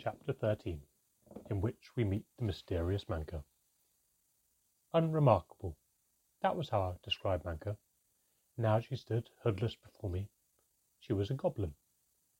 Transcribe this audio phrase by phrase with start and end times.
[0.00, 0.80] Chapter 13
[1.50, 3.42] In which we meet the mysterious Manquer.
[4.94, 5.76] Unremarkable.
[6.40, 7.76] That was how I described describe Manquer.
[8.56, 10.28] Now she stood hoodless before me.
[11.00, 11.74] She was a goblin,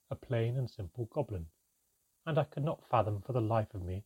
[0.08, 1.48] a plain and simple goblin,
[2.24, 4.04] and I could not fathom for the life of me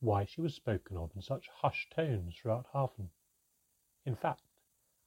[0.00, 3.10] why she was spoken of in such hushed tones throughout Hafen.
[4.06, 4.42] In fact,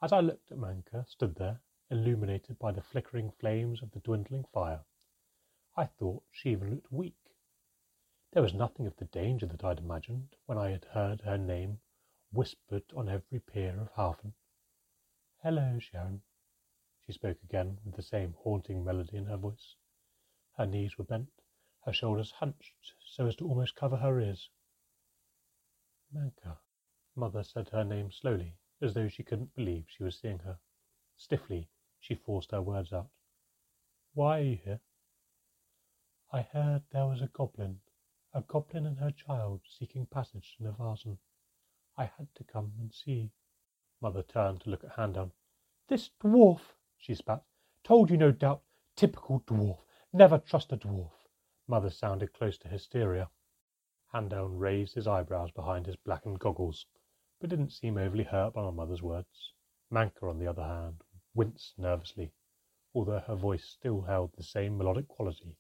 [0.01, 4.45] as I looked at Manquer stood there, illuminated by the flickering flames of the dwindling
[4.45, 4.85] fire,
[5.75, 7.17] I thought she even looked weak.
[8.34, 11.81] There was nothing of the danger that I'd imagined when I had heard her name
[12.31, 14.34] whispered on every pier of Hafen.
[15.44, 16.22] Hello, Scheren.
[17.05, 19.75] She spoke again with the same haunting melody in her voice.
[20.55, 21.30] Her knees were bent,
[21.84, 24.50] her shoulders hunched so as to almost cover her ears.
[26.13, 26.58] Manquer.
[27.17, 30.58] Mother said her name slowly, as though she couldn't believe she was seeing her.
[31.17, 31.67] Stiffly,
[32.00, 33.09] she forced her words out.
[34.13, 34.80] Why are you here?
[36.31, 37.81] I heard there was a goblin,
[38.34, 41.17] a goblin and her child seeking passage to Nirvaasan.
[41.97, 43.31] I had to come and see.
[44.00, 45.31] Mother turned to look at Handeln.
[45.89, 46.61] This dwarf,
[46.97, 47.44] she spat.
[47.83, 48.61] Told you, no doubt.
[48.95, 49.80] Typical dwarf.
[50.14, 51.11] Never trust a dwarf.
[51.67, 53.30] Mother sounded close to hysteria.
[54.14, 56.86] Handeln raised his eyebrows behind his blackened goggles,
[57.39, 59.53] but didn't seem overly hurt by my mother's words.
[59.89, 62.31] Manquer, on the other hand, winced nervously,
[62.94, 65.58] although her voice still held the same melodic quality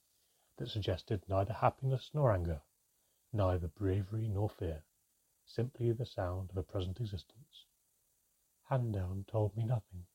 [0.57, 2.61] that suggested neither happiness nor anger,
[3.33, 4.83] neither bravery nor fear,
[5.45, 7.65] simply the sound of a present existence.
[8.69, 10.05] Handeln told me nothing.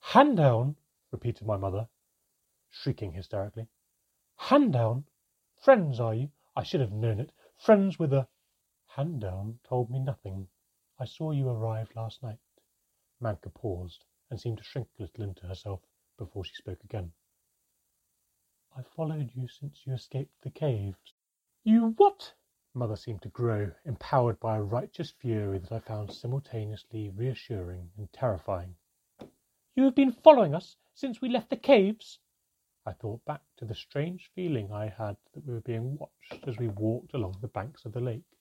[0.00, 0.76] Handeln!
[1.10, 1.88] repeated my mother,
[2.70, 3.68] shrieking hysterically.
[4.36, 5.04] Handeln!
[5.56, 6.30] Friends, are you?
[6.56, 7.32] I should have known it.
[7.56, 8.28] Friends with a.
[8.96, 10.48] Handeln told me nothing.
[10.98, 12.38] I saw you arrive last night.
[13.20, 15.80] Manquer paused and seemed to shrink a little into herself
[16.18, 17.12] before she spoke again.
[18.76, 21.14] I followed you since you escaped the caves.
[21.64, 22.34] You what?
[22.74, 28.12] Mother seemed to grow, empowered by a righteous fury that I found simultaneously reassuring and
[28.12, 28.74] terrifying.
[29.76, 32.18] You have been following us since we left the caves?
[32.84, 36.58] I thought back to the strange feeling I had that we were being watched as
[36.58, 38.38] we walked along the banks of the lake.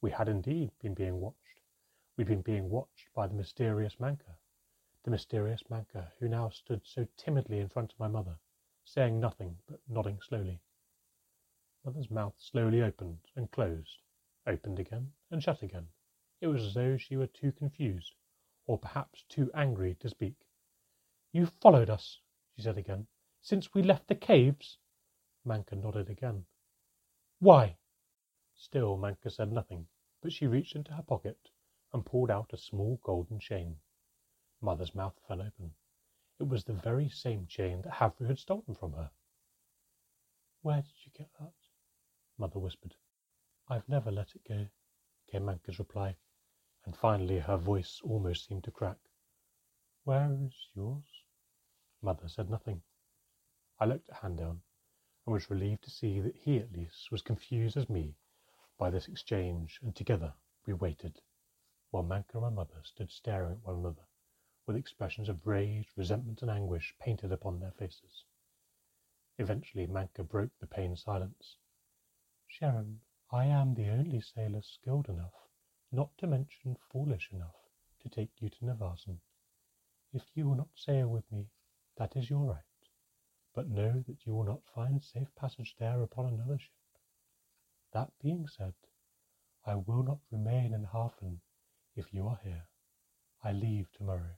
[0.00, 1.60] We had indeed been being watched.
[2.16, 4.38] We'd been being watched by the mysterious Manquer,
[5.02, 8.38] the mysterious Manquer who now stood so timidly in front of my mother,
[8.86, 10.62] saying nothing but nodding slowly.
[11.84, 14.00] Mother's mouth slowly opened and closed,
[14.46, 15.86] opened again and shut again.
[16.40, 18.14] It was as though she were too confused,
[18.66, 20.46] or perhaps too angry to speak.
[21.30, 22.20] You followed us,
[22.56, 23.06] she said again,
[23.42, 24.78] since we left the caves?
[25.44, 26.46] Manquer nodded again.
[27.38, 27.76] Why?
[28.54, 29.86] Still Manquer said nothing,
[30.22, 31.50] but she reached into her pocket
[31.92, 33.76] and pulled out a small golden chain.
[34.62, 35.74] Mother's mouth fell open.
[36.38, 39.10] It was the very same chain that Havre had stolen from her.
[40.62, 41.52] Where did you get that?
[42.36, 42.96] Mother whispered.
[43.68, 44.68] I've never let it go,
[45.26, 46.16] came Manquer's reply,
[46.84, 48.98] and finally her voice almost seemed to crack.
[50.04, 51.04] Where is yours?
[52.02, 52.82] Mother said nothing.
[53.78, 54.62] I looked at Handeln
[55.24, 58.16] and was relieved to see that he at least was confused as me
[58.78, 60.34] by this exchange, and together
[60.66, 61.20] we waited,
[61.90, 64.06] while Manquer and my mother stood staring at one another
[64.66, 68.24] with expressions of rage, resentment, and anguish painted upon their faces.
[69.38, 71.56] Eventually Manquer broke the pained silence.
[72.54, 73.00] Scheren,
[73.30, 75.34] I am the only sailor skilled enough,
[75.90, 77.56] not to mention foolish enough,
[78.00, 79.18] to take you to Nirvaasan.
[80.12, 81.48] If you will not sail with me,
[81.96, 82.62] that is your right
[83.54, 86.72] but know that you will not find safe passage there upon another ship.
[87.92, 88.74] That being said,
[89.64, 91.38] I will not remain in Hafen
[91.94, 92.66] if you are here.
[93.44, 94.34] I leave tomorrow.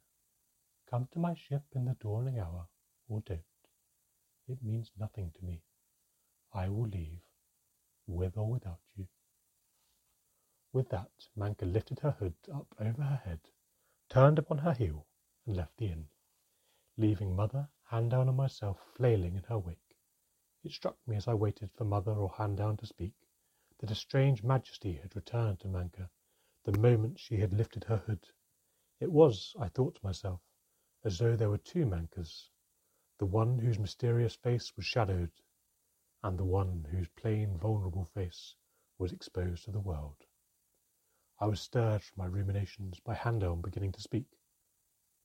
[0.90, 2.66] Come to my ship in the dawning hour,
[3.08, 3.40] or don't.
[4.46, 5.62] It means nothing to me.
[6.52, 7.22] I will leave,
[8.06, 9.08] with or without you.
[10.72, 13.40] With that, Manquer lifted her hood up over her head,
[14.08, 15.06] turned upon her heel,
[15.46, 16.08] and left the inn,
[16.96, 19.96] leaving mother Handeln and myself flailing in her wake.
[20.62, 23.14] It struck me as I waited for Mother or Handeln to speak
[23.78, 26.10] that a strange majesty had returned to Manquer
[26.64, 28.28] the moment she had lifted her hood.
[28.98, 30.40] It was, I thought to myself,
[31.04, 32.50] as though there were two Manquers,
[33.18, 35.30] the one whose mysterious face was shadowed,
[36.26, 38.56] and the one whose plain, vulnerable face
[38.98, 40.16] was exposed to the world.
[41.38, 44.26] I was stirred from my ruminations by Handeln beginning to speak.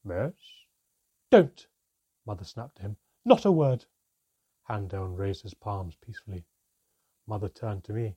[0.07, 0.33] Yes?
[1.31, 1.65] Don't!
[2.27, 2.97] Mother snapped at him.
[3.25, 3.83] Not a word.
[4.69, 6.45] Handeln raised his palms peacefully.
[7.25, 8.15] Mother turned to me.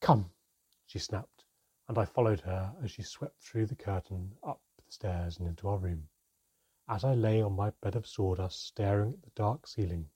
[0.00, 0.30] Come,
[0.86, 1.44] she snapped,
[1.86, 5.68] and I followed her as she swept through the curtain, up the stairs, and into
[5.68, 6.08] our room.
[6.88, 10.08] As I lay on my bed of sawdust, staring at the dark ceiling,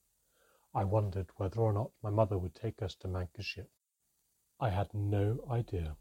[0.75, 3.69] I wondered whether or not my mother would take us to Mankaship.
[4.59, 5.97] I had no idea